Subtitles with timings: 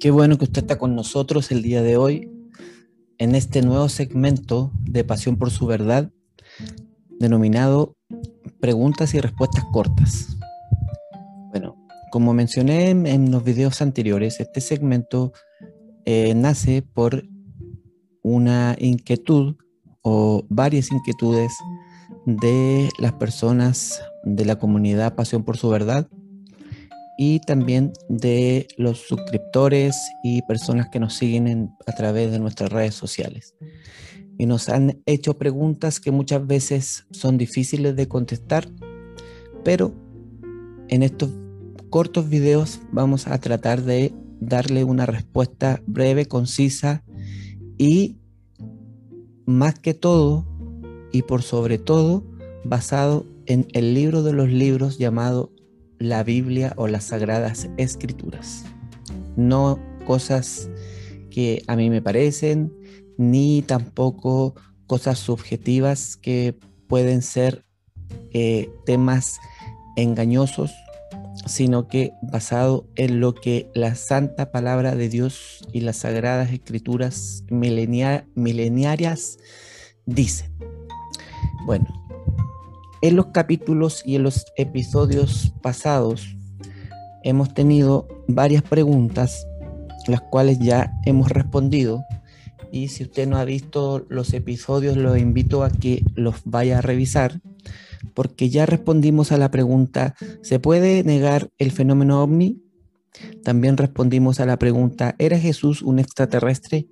[0.00, 2.30] Qué bueno que usted está con nosotros el día de hoy
[3.16, 6.10] en este nuevo segmento de Pasión por su Verdad,
[7.18, 7.94] denominado
[8.60, 10.36] Preguntas y Respuestas Cortas.
[11.48, 11.76] Bueno,
[12.12, 15.32] como mencioné en los videos anteriores, este segmento
[16.04, 17.26] eh, nace por
[18.22, 19.56] una inquietud
[20.02, 21.52] o varias inquietudes
[22.26, 26.06] de las personas de la comunidad Pasión por su Verdad
[27.18, 32.94] y también de los suscriptores y personas que nos siguen a través de nuestras redes
[32.94, 33.54] sociales.
[34.38, 38.68] Y nos han hecho preguntas que muchas veces son difíciles de contestar,
[39.64, 39.94] pero
[40.88, 41.30] en estos
[41.90, 47.02] cortos videos vamos a tratar de darle una respuesta breve, concisa
[47.78, 48.18] y
[49.46, 50.46] más que todo
[51.12, 52.24] y por sobre todo
[52.64, 55.52] basado en el libro de los libros llamado
[55.98, 58.64] la Biblia o las Sagradas Escrituras.
[59.36, 60.70] No cosas
[61.30, 62.72] que a mí me parecen,
[63.18, 64.54] ni tampoco
[64.86, 66.54] cosas subjetivas que
[66.88, 67.64] pueden ser
[68.32, 69.38] eh, temas
[69.96, 70.72] engañosos,
[71.46, 77.44] sino que basado en lo que la santa palabra de Dios y las sagradas escrituras
[77.50, 79.38] mileniarias
[80.06, 80.52] dicen.
[81.66, 82.05] Bueno,
[83.02, 86.36] en los capítulos y en los episodios pasados
[87.22, 89.46] hemos tenido varias preguntas,
[90.06, 92.04] las cuales ya hemos respondido.
[92.70, 96.82] Y si usted no ha visto los episodios, lo invito a que los vaya a
[96.82, 97.40] revisar,
[98.14, 102.62] porque ya respondimos a la pregunta, ¿se puede negar el fenómeno ovni?
[103.42, 106.86] También respondimos a la pregunta, ¿era Jesús un extraterrestre?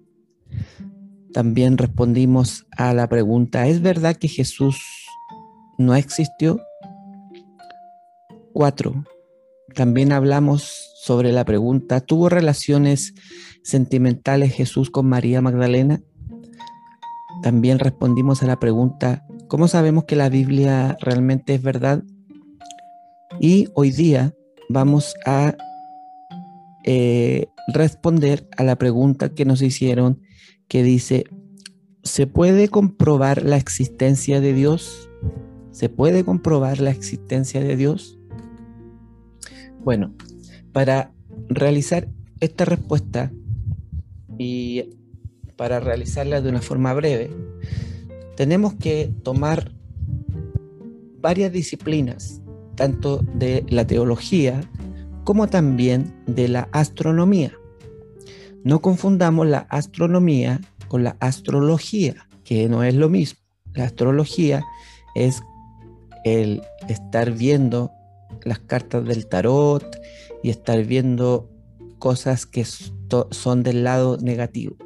[1.33, 5.04] También respondimos a la pregunta, ¿es verdad que Jesús
[5.79, 6.61] no existió.
[8.53, 9.05] Cuatro,
[9.75, 13.15] también hablamos sobre la pregunta, ¿tuvo relaciones
[13.63, 16.01] sentimentales Jesús con María Magdalena?
[17.43, 22.03] También respondimos a la pregunta, ¿cómo sabemos que la Biblia realmente es verdad?
[23.41, 24.33] Y hoy día
[24.69, 25.55] vamos a
[26.85, 30.21] eh, responder a la pregunta que nos hicieron
[30.69, 31.25] que dice,
[32.03, 35.11] ¿se puede comprobar la existencia de Dios?
[35.75, 38.17] ¿Se puede comprobar la existencia de Dios?
[39.83, 40.15] Bueno,
[40.73, 41.11] para
[41.49, 42.09] realizar
[42.39, 43.33] esta respuesta
[44.39, 44.91] y
[45.57, 47.33] para realizarla de una forma breve,
[48.37, 49.73] tenemos que tomar
[51.21, 52.41] varias disciplinas,
[52.77, 54.61] tanto de la teología
[55.25, 57.53] como también de la astronomía.
[58.63, 63.41] No confundamos la astronomía con la astrología, que no es lo mismo.
[63.73, 64.63] La astrología
[65.17, 65.43] es
[66.25, 67.93] el estar viendo
[68.43, 69.85] las cartas del tarot
[70.43, 71.51] y estar viendo
[71.99, 74.77] cosas que son del lado negativo.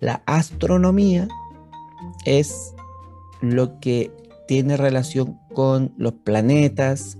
[0.00, 1.28] La astronomía
[2.24, 2.74] es
[3.40, 4.10] lo que
[4.46, 7.18] tiene relación con los planetas,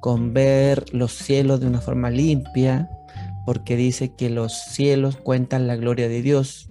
[0.00, 2.90] con ver los cielos de una forma limpia,
[3.46, 6.70] porque dice que los cielos cuentan la gloria de Dios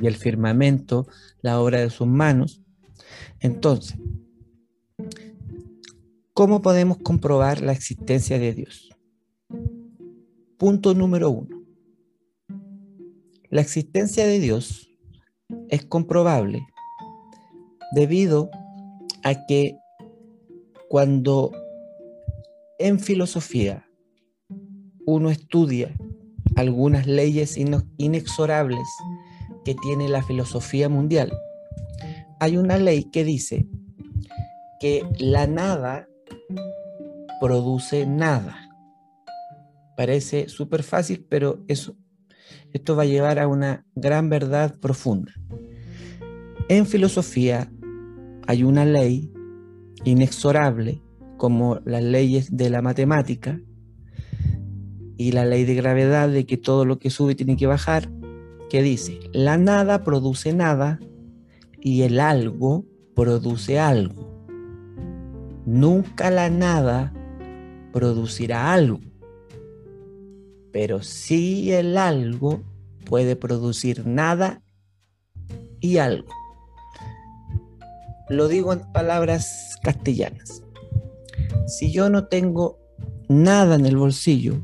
[0.00, 1.06] y el firmamento
[1.40, 2.62] la obra de sus manos.
[3.40, 3.98] Entonces,
[6.34, 8.88] ¿Cómo podemos comprobar la existencia de Dios?
[10.56, 11.62] Punto número uno.
[13.50, 14.88] La existencia de Dios
[15.68, 16.66] es comprobable
[17.94, 18.48] debido
[19.22, 19.76] a que
[20.88, 21.52] cuando
[22.78, 23.86] en filosofía
[25.04, 25.94] uno estudia
[26.56, 27.58] algunas leyes
[27.98, 28.88] inexorables
[29.66, 31.30] que tiene la filosofía mundial,
[32.40, 33.66] hay una ley que dice
[34.80, 36.08] que la nada
[37.42, 38.56] produce nada.
[39.96, 41.96] Parece súper fácil, pero eso,
[42.72, 45.32] esto va a llevar a una gran verdad profunda.
[46.68, 47.68] En filosofía
[48.46, 49.32] hay una ley
[50.04, 51.02] inexorable,
[51.36, 53.60] como las leyes de la matemática
[55.16, 58.08] y la ley de gravedad de que todo lo que sube tiene que bajar,
[58.70, 61.00] que dice, la nada produce nada
[61.80, 62.84] y el algo
[63.16, 64.46] produce algo.
[65.66, 67.12] Nunca la nada
[67.92, 69.00] producirá algo,
[70.72, 72.62] pero sí el algo
[73.04, 74.62] puede producir nada
[75.80, 76.32] y algo.
[78.28, 80.62] Lo digo en palabras castellanas.
[81.66, 82.78] Si yo no tengo
[83.28, 84.54] nada en el bolsillo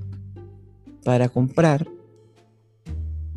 [1.04, 1.86] para comprar,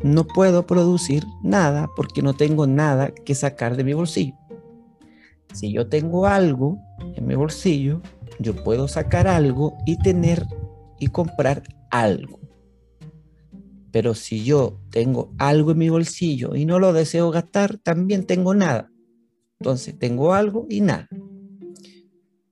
[0.02, 4.34] no puedo producir nada porque no tengo nada que sacar de mi bolsillo.
[5.52, 6.78] Si yo tengo algo
[7.14, 8.00] en mi bolsillo,
[8.38, 10.46] yo puedo sacar algo y tener
[10.98, 12.40] y comprar algo.
[13.90, 18.54] Pero si yo tengo algo en mi bolsillo y no lo deseo gastar, también tengo
[18.54, 18.90] nada.
[19.60, 21.08] Entonces tengo algo y nada.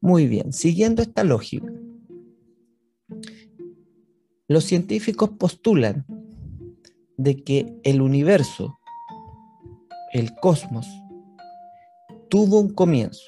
[0.00, 1.72] Muy bien, siguiendo esta lógica,
[4.48, 6.06] los científicos postulan
[7.16, 8.78] de que el universo,
[10.12, 10.86] el cosmos,
[12.28, 13.22] tuvo un comienzo,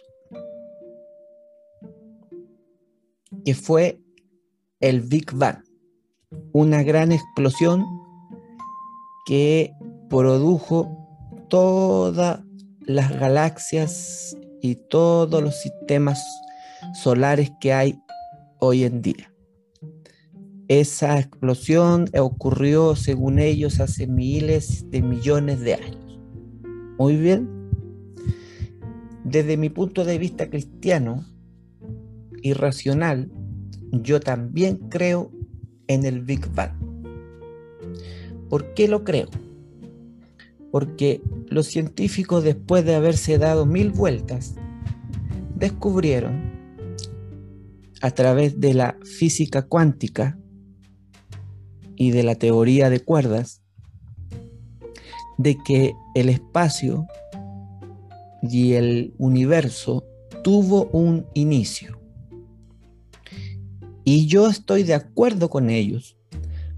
[3.45, 4.01] que fue
[4.81, 5.63] el Big Bang,
[6.53, 7.85] una gran explosión
[9.27, 9.73] que
[10.09, 10.91] produjo
[11.49, 12.41] todas
[12.81, 16.23] las galaxias y todos los sistemas
[16.95, 17.99] solares que hay
[18.59, 19.33] hoy en día.
[20.69, 26.19] Esa explosión ocurrió, según ellos, hace miles de millones de años.
[26.99, 27.49] Muy bien.
[29.25, 31.27] Desde mi punto de vista cristiano
[32.43, 33.31] y racional,
[33.93, 35.31] yo también creo
[35.87, 36.73] en el Big Bang.
[38.49, 39.29] ¿Por qué lo creo?
[40.71, 44.55] Porque los científicos, después de haberse dado mil vueltas,
[45.57, 46.53] descubrieron
[48.01, 50.39] a través de la física cuántica
[51.97, 53.63] y de la teoría de cuerdas
[55.39, 57.07] de que el espacio
[58.43, 60.05] y el universo
[60.43, 62.02] tuvo un inicio.
[64.05, 66.17] Y yo estoy de acuerdo con ellos,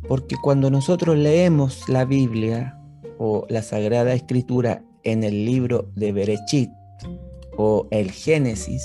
[0.09, 2.79] porque cuando nosotros leemos la Biblia
[3.19, 6.71] o la Sagrada Escritura en el libro de Berechit
[7.57, 8.85] o el Génesis,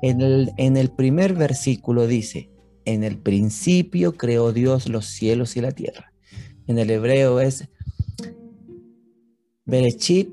[0.00, 2.50] en el, primer versículo dice,
[2.84, 6.12] en el principio creó Dios los cielos y la tierra.
[6.66, 7.68] En el hebreo es
[9.64, 10.30] Berechit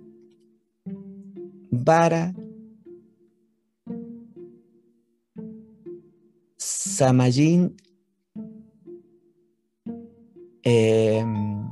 [1.72, 2.34] Bara
[6.66, 7.78] Samajin
[10.64, 11.70] em,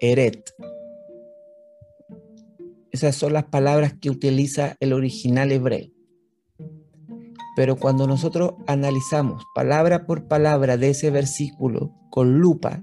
[0.00, 0.52] Eret.
[2.90, 5.92] Esas son las palabras que utiliza el original hebreo.
[7.54, 12.82] Pero cuando nosotros analizamos palabra por palabra de ese versículo con lupa,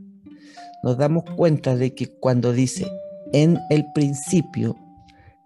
[0.82, 2.90] nos damos cuenta de que cuando dice
[3.34, 4.78] en el principio,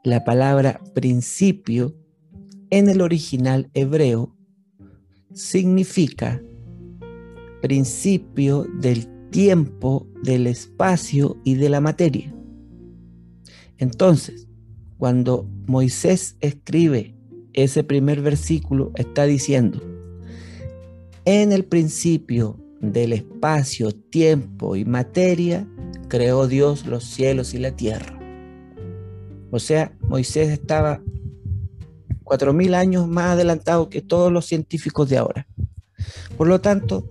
[0.03, 1.95] la palabra principio
[2.69, 4.35] en el original hebreo
[5.33, 6.41] significa
[7.61, 12.33] principio del tiempo, del espacio y de la materia.
[13.77, 14.47] Entonces,
[14.97, 17.15] cuando Moisés escribe
[17.53, 19.81] ese primer versículo está diciendo,
[21.25, 25.67] en el principio del espacio, tiempo y materia,
[26.07, 28.17] creó Dios los cielos y la tierra.
[29.51, 31.01] O sea, Moisés estaba
[32.29, 35.47] cuatro mil años más adelantado que todos los científicos de ahora.
[36.37, 37.07] Por lo tanto,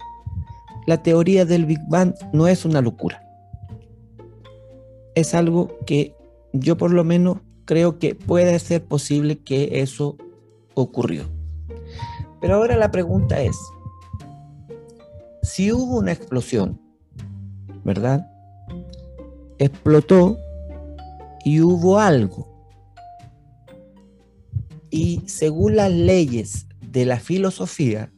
[0.87, 3.21] la teoría del Big Bang no es una locura.
[5.17, 6.15] Es algo que
[6.53, 10.17] yo por lo menos creo que puede ser posible que eso
[10.75, 11.25] ocurrió.
[12.41, 13.59] Pero ahora la pregunta es,
[15.43, 16.81] si hubo una explosión,
[17.83, 18.25] ¿verdad?
[19.59, 20.39] Explotó
[21.45, 22.58] y hubo algo.
[24.91, 28.13] Y según las leyes de la filosofía,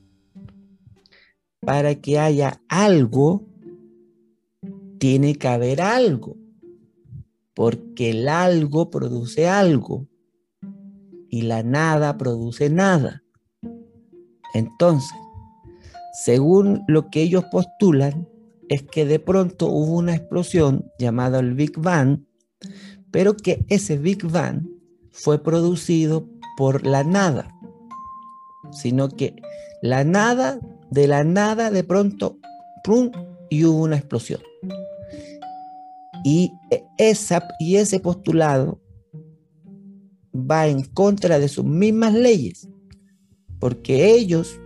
[1.61, 3.47] para que haya algo,
[4.99, 6.37] tiene que haber algo,
[7.55, 10.07] porque el algo produce algo
[11.29, 13.23] y la nada produce nada.
[14.55, 15.17] Entonces,
[16.25, 18.29] según lo que ellos postulan,
[18.69, 22.25] es que de pronto hubo una explosión llamada el Big Bang,
[23.11, 24.69] pero que ese Big Bang
[25.11, 27.57] fue producido por la nada,
[28.73, 29.37] sino que
[29.83, 32.39] la nada, de la nada, de pronto,
[33.49, 34.41] y hubo una explosión.
[36.25, 36.53] Y,
[36.99, 38.81] esa, y ese postulado
[40.35, 42.69] va en contra de sus mismas leyes,
[43.59, 44.61] porque ellos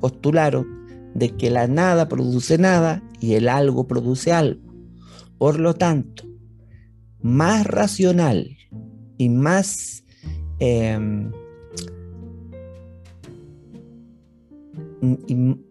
[0.00, 0.66] postularon
[1.14, 4.72] de que la nada produce nada y el algo produce algo.
[5.38, 6.24] Por lo tanto,
[7.20, 8.56] más racional
[9.18, 10.04] y más
[10.60, 11.32] em,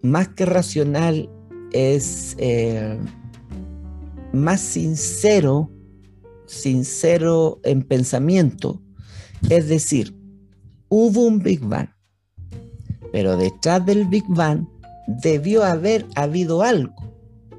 [0.02, 1.30] más que racional
[1.72, 3.00] es eh,
[4.34, 5.70] más sincero,
[6.46, 8.82] sincero en pensamiento,
[9.50, 10.16] es decir,
[10.90, 11.90] hubo un Big Bang,
[13.12, 14.68] pero detrás del Big Bang
[15.08, 16.96] debió haber habido algo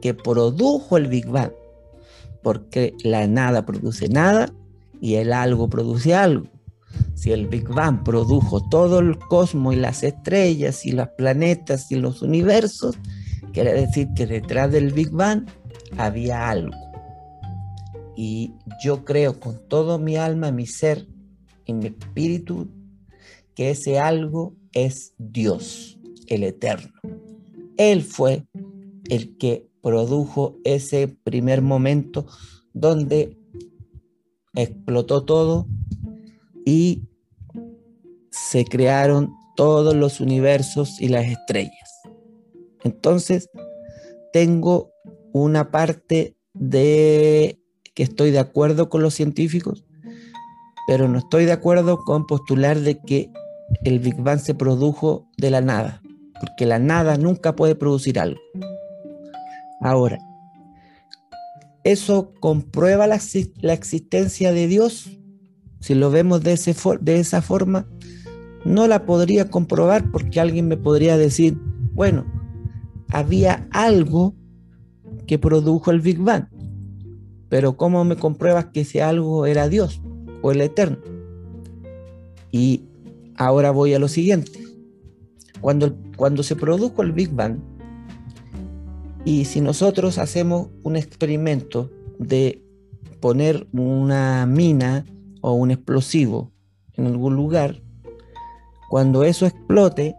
[0.00, 1.52] que produjo el Big Bang,
[2.42, 4.52] porque la nada produce nada
[5.00, 6.46] y el algo produce algo.
[7.20, 11.96] Si el Big Bang produjo todo el cosmos y las estrellas y los planetas y
[11.96, 12.96] los universos,
[13.52, 15.46] quiere decir que detrás del Big Bang
[15.98, 16.74] había algo.
[18.16, 21.06] Y yo creo con todo mi alma, mi ser
[21.66, 22.70] y mi espíritu
[23.54, 26.94] que ese algo es Dios, el eterno.
[27.76, 28.46] Él fue
[29.10, 32.24] el que produjo ese primer momento
[32.72, 33.36] donde
[34.54, 35.66] explotó todo
[36.64, 37.02] y
[38.30, 42.00] se crearon todos los universos y las estrellas.
[42.82, 43.50] Entonces,
[44.32, 44.92] tengo
[45.32, 47.60] una parte de
[47.94, 49.84] que estoy de acuerdo con los científicos,
[50.86, 53.30] pero no estoy de acuerdo con postular de que
[53.84, 56.02] el Big Bang se produjo de la nada,
[56.40, 58.40] porque la nada nunca puede producir algo.
[59.80, 60.18] Ahora,
[61.84, 63.20] ¿eso comprueba la,
[63.72, 65.18] existencia de Dios?
[65.80, 66.58] Si lo vemos de,
[67.00, 67.86] de esa forma,
[68.64, 71.58] no la podría comprobar porque alguien me podría decir,
[71.92, 72.24] bueno,
[73.08, 74.34] había algo
[75.26, 76.46] que produjo el Big Bang,
[77.48, 80.00] pero ¿cómo me compruebas que ese algo era Dios
[80.42, 80.98] o el Eterno?
[82.52, 82.84] Y
[83.36, 84.60] ahora voy a lo siguiente.
[85.60, 87.58] Cuando, cuando se produjo el Big Bang,
[89.24, 92.64] y si nosotros hacemos un experimento de
[93.20, 95.04] poner una mina
[95.42, 96.52] o un explosivo
[96.94, 97.82] en algún lugar,
[98.90, 100.16] cuando eso explote,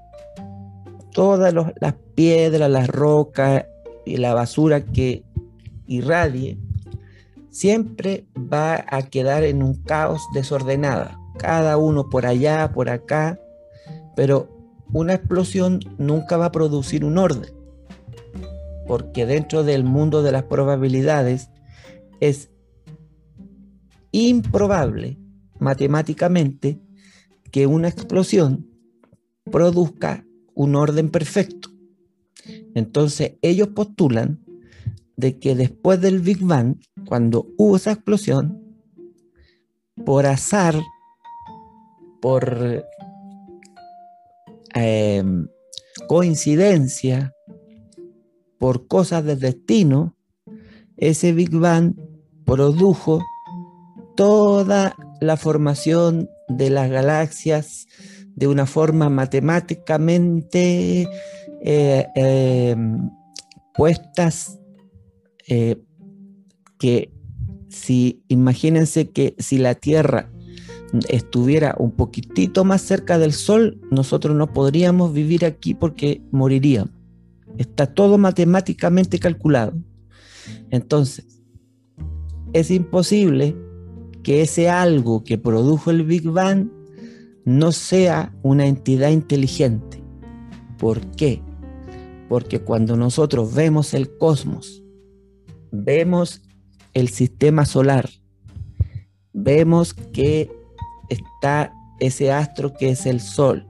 [1.11, 3.65] todas las piedras, las rocas
[4.05, 5.25] y la basura que
[5.87, 6.57] irradie,
[7.49, 11.19] siempre va a quedar en un caos desordenada.
[11.37, 13.37] Cada uno por allá, por acá,
[14.15, 14.47] pero
[14.93, 17.51] una explosión nunca va a producir un orden,
[18.87, 21.49] porque dentro del mundo de las probabilidades
[22.21, 22.49] es
[24.11, 25.17] improbable
[25.59, 26.79] matemáticamente
[27.51, 28.67] que una explosión
[29.51, 31.69] produzca un orden perfecto.
[32.73, 34.43] Entonces ellos postulan
[35.17, 38.59] de que después del Big Bang, cuando hubo esa explosión,
[40.05, 40.75] por azar,
[42.21, 42.85] por
[44.73, 45.47] em,
[46.07, 47.33] coincidencia,
[48.57, 50.15] por cosas del destino,
[50.97, 51.95] ese Big Bang
[52.45, 53.21] produjo
[54.15, 57.87] toda la formación de las galaxias
[58.35, 61.07] de una forma matemáticamente
[61.63, 62.75] eh, eh,
[63.73, 64.59] puestas
[65.47, 65.77] eh,
[66.79, 67.13] que
[67.69, 70.29] si imagínense que si la Tierra
[71.07, 76.93] estuviera un poquitito más cerca del Sol, nosotros no podríamos vivir aquí porque moriríamos.
[77.57, 79.73] Está todo matemáticamente calculado.
[80.69, 81.41] Entonces,
[82.53, 83.55] es imposible
[84.23, 86.69] que ese algo que produjo el Big Bang
[87.45, 90.03] no sea una entidad inteligente.
[90.77, 91.41] ¿Por qué?
[92.29, 94.83] Porque cuando nosotros vemos el cosmos,
[95.71, 96.41] vemos
[96.93, 98.09] el sistema solar,
[99.33, 100.51] vemos que
[101.09, 103.67] está ese astro que es el Sol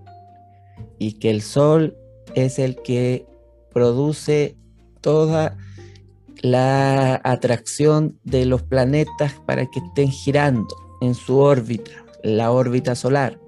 [0.99, 1.97] y que el Sol
[2.35, 3.25] es el que
[3.73, 4.57] produce
[5.01, 5.57] toda
[6.41, 11.91] la atracción de los planetas para que estén girando en su órbita,
[12.23, 13.39] la órbita solar.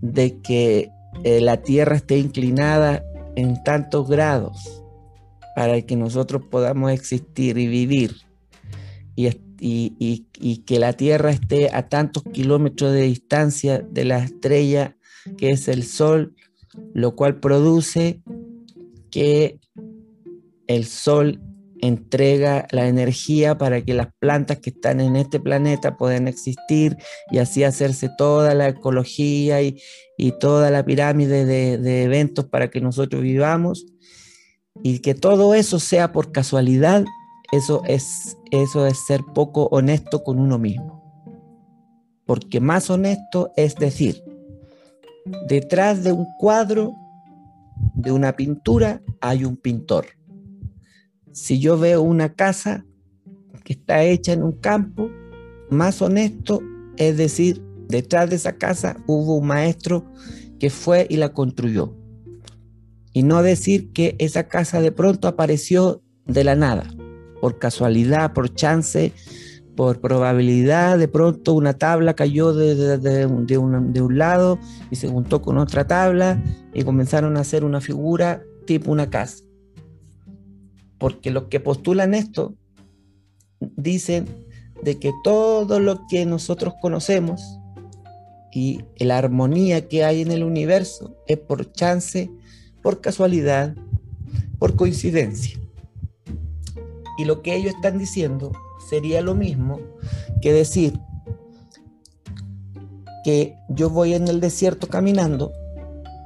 [0.00, 0.90] De que
[1.24, 3.02] eh, la Tierra esté inclinada
[3.36, 4.82] en tantos grados
[5.54, 8.16] para que nosotros podamos existir y vivir.
[9.16, 9.30] Y,
[9.60, 14.96] y, que la Tierra esté a tantos kilómetros de distancia de la estrella
[15.36, 16.36] que es el Sol,
[16.94, 18.22] lo cual produce
[19.10, 19.58] que
[20.68, 21.40] el Sol
[21.80, 26.96] entrega la energía para que las plantas que están en este planeta puedan existir
[27.30, 29.80] y así hacerse toda la ecología y,
[30.40, 33.86] toda la pirámide de, eventos para que nosotros vivamos
[34.82, 37.04] y que todo eso sea por casualidad,
[37.52, 41.02] eso es, eso es ser poco honesto con uno mismo.
[42.26, 44.22] Porque más honesto es decir,
[45.46, 46.94] detrás de un cuadro,
[47.94, 50.17] de una pintura, hay un pintor
[51.32, 52.84] si yo veo una casa
[53.64, 55.10] que está hecha en un campo,
[55.70, 56.62] más honesto
[56.98, 60.04] es decir, detrás de esa casa hubo un maestro
[60.58, 61.94] que fue y la construyó.
[63.12, 66.84] Y no decir que esa casa de pronto apareció de la nada,
[67.40, 69.12] por casualidad, por chance,
[69.76, 73.26] por probabilidad, de pronto una tabla cayó de, de,
[73.58, 74.58] un lado
[74.90, 76.42] y se juntó con otra tabla
[76.74, 79.47] y comenzaron a hacer una figura tipo una casa
[80.98, 82.54] porque los que postulan esto
[83.60, 84.26] dicen
[84.82, 87.58] de que todo lo que nosotros conocemos
[88.52, 92.30] y la armonía que hay en el universo es por chance,
[92.82, 93.74] por casualidad,
[94.58, 95.58] por coincidencia.
[97.18, 98.52] Y lo que ellos están diciendo
[98.88, 99.80] sería lo mismo
[100.40, 100.98] que decir
[103.24, 105.52] que yo voy en el desierto caminando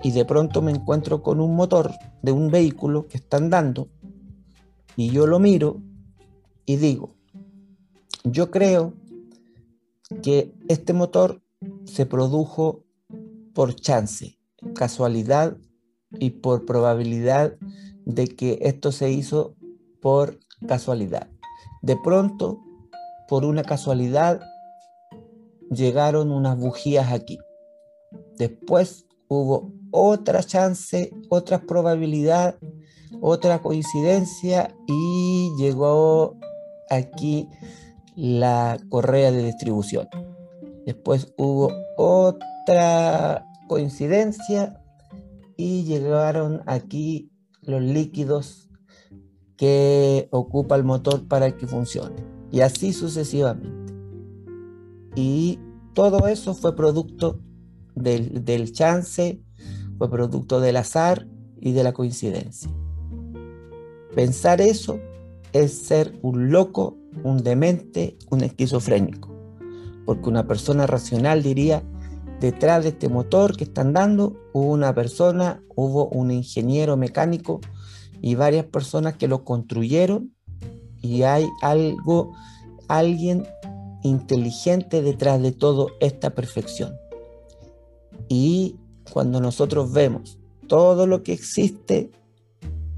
[0.02, 3.88] y de pronto me encuentro con un motor de un vehículo que está andando
[4.96, 5.80] y yo lo miro
[6.66, 7.14] y digo,
[8.24, 8.94] yo creo
[10.22, 11.42] que este motor
[11.84, 12.84] se produjo
[13.54, 14.38] por chance,
[14.74, 15.56] casualidad
[16.18, 17.56] y por probabilidad
[18.04, 19.54] de que esto se hizo
[20.00, 21.28] por casualidad.
[21.82, 22.60] De pronto,
[23.28, 24.40] por una casualidad,
[25.70, 27.38] llegaron unas bujías aquí.
[28.36, 32.58] Después hubo otra chance, otra probabilidad,
[33.20, 36.36] otra coincidencia y llegó
[36.90, 37.48] aquí
[38.16, 40.08] la correa de distribución.
[40.86, 44.80] Después hubo otra coincidencia
[45.56, 47.30] y llegaron aquí
[47.62, 48.68] los líquidos
[49.56, 52.16] que ocupa el motor para que funcione.
[52.50, 53.94] Y así sucesivamente.
[55.14, 55.58] Y
[55.94, 57.40] todo eso fue producto
[57.94, 59.40] del, del chance,
[59.98, 61.28] fue producto del azar
[61.60, 62.68] y de la coincidencia.
[64.14, 65.00] Pensar eso
[65.52, 69.30] es ser un loco, un demente, un esquizofrénico.
[70.04, 71.82] Porque una persona racional diría,
[72.40, 77.60] detrás de este motor que están dando, hubo una persona, hubo un ingeniero mecánico
[78.20, 80.34] y varias personas que lo construyeron
[81.00, 82.32] y hay algo,
[82.88, 83.46] alguien
[84.02, 86.94] inteligente detrás de toda esta perfección.
[88.28, 88.76] Y
[89.12, 90.38] cuando nosotros vemos
[90.68, 92.10] todo lo que existe,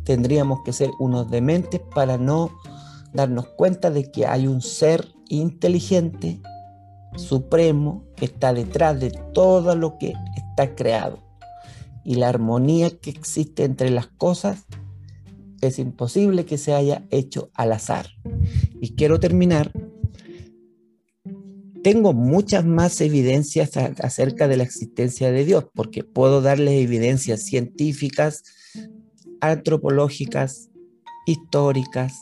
[0.05, 2.51] tendríamos que ser unos dementes para no
[3.13, 6.41] darnos cuenta de que hay un ser inteligente,
[7.17, 11.23] supremo, que está detrás de todo lo que está creado.
[12.05, 14.67] Y la armonía que existe entre las cosas
[15.61, 18.09] es imposible que se haya hecho al azar.
[18.81, 19.73] Y quiero terminar.
[21.83, 28.43] Tengo muchas más evidencias acerca de la existencia de Dios, porque puedo darles evidencias científicas,
[29.51, 30.71] antropológicas,
[31.27, 32.13] históricas,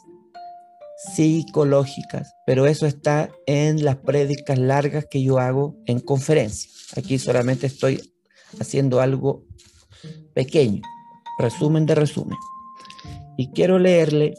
[1.14, 6.96] psicológicas, pero eso está en las prédicas largas que yo hago en conferencias.
[6.96, 8.12] Aquí solamente estoy
[8.60, 9.44] haciendo algo
[10.34, 10.82] pequeño,
[11.38, 12.38] resumen de resumen.
[13.36, 14.34] Y quiero leerle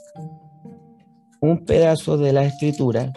[1.42, 3.12] un pedazo de la escritura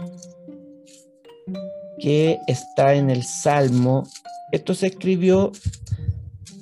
[1.99, 4.03] que está en el Salmo.
[4.53, 5.53] Esto se escribió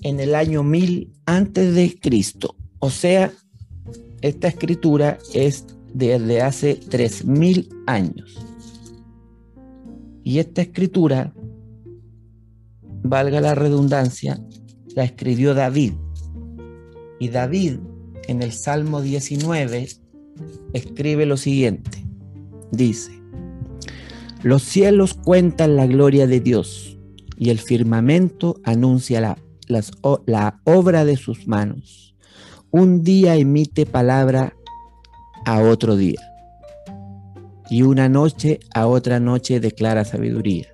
[0.03, 2.55] en el año 1000 antes de Cristo.
[2.85, 3.33] O sea,
[4.21, 8.37] esta escritura es desde hace 3000 años.
[10.23, 11.33] Y esta escritura,
[13.03, 14.39] valga la redundancia,
[14.95, 15.95] la escribió David.
[17.19, 17.79] Y David
[18.29, 19.89] en el Salmo 19
[20.75, 22.05] escribe lo siguiente.
[22.71, 23.13] Dice,
[24.43, 26.99] los cielos cuentan la gloria de Dios
[27.39, 29.39] y el firmamento anuncia la,
[30.27, 32.04] la obra de sus manos.
[32.77, 34.53] Un día emite palabra
[35.45, 36.21] a otro día
[37.71, 40.67] y una noche a otra noche declara sabiduría.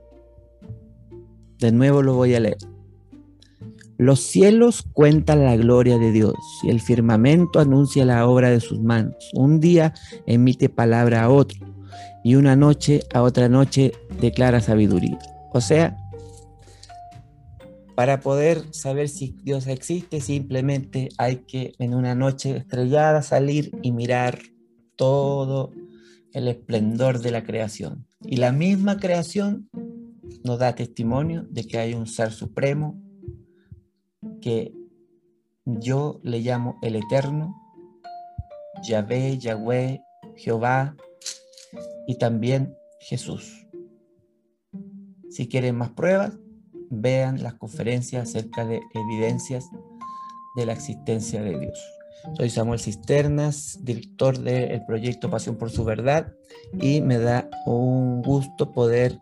[1.58, 2.56] De nuevo lo voy a leer.
[3.98, 8.80] Los cielos cuentan la gloria de Dios y el firmamento anuncia la obra de sus
[8.80, 9.16] manos.
[9.34, 9.92] Un día
[10.24, 11.66] emite palabra a otro
[12.24, 15.18] y una noche a otra noche declara sabiduría.
[15.52, 15.98] O sea,
[18.00, 23.92] para poder saber si Dios existe, simplemente hay que en una noche estrellada salir y
[23.92, 24.38] mirar
[24.96, 25.70] todo
[26.32, 28.06] el esplendor de la creación.
[28.22, 29.68] Y la misma creación
[30.44, 32.98] nos da testimonio de que hay un ser supremo
[34.40, 34.72] que
[35.66, 37.54] yo le llamo el Eterno,
[38.82, 40.00] Yahvé, Yahweh,
[40.36, 40.96] Jehová
[42.06, 43.66] y también Jesús.
[45.28, 46.39] Si quieren más pruebas,
[46.90, 49.70] vean las conferencias acerca de evidencias
[50.56, 51.78] de la existencia de Dios.
[52.36, 56.34] Soy Samuel Cisternas, director del proyecto Pasión por su Verdad
[56.78, 59.20] y me da un gusto poder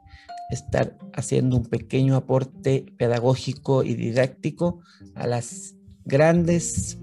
[0.50, 4.80] estar haciendo un pequeño aporte pedagógico y didáctico
[5.14, 6.98] a las grandes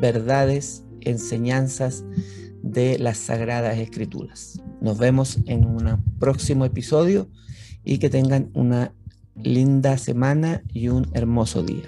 [0.00, 2.04] verdades, enseñanzas
[2.62, 4.60] de las Sagradas Escrituras.
[4.80, 7.28] Nos vemos en un próximo episodio
[7.84, 8.92] y que tengan una
[9.42, 11.84] linda semana y un hermoso día.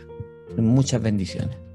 [0.57, 1.66] Muchas bendiciones.